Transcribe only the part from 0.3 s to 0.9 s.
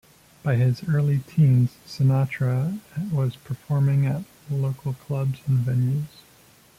By his